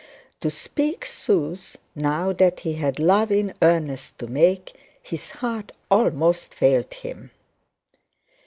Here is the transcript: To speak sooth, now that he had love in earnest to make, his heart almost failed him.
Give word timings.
To 0.39 0.49
speak 0.49 1.05
sooth, 1.05 1.77
now 1.93 2.33
that 2.33 2.61
he 2.61 2.73
had 2.73 2.97
love 2.97 3.31
in 3.31 3.53
earnest 3.61 4.17
to 4.17 4.25
make, 4.25 4.73
his 5.03 5.29
heart 5.29 5.71
almost 5.91 6.55
failed 6.55 6.91
him. 6.91 7.29